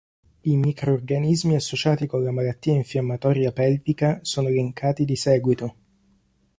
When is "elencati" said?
4.47-5.05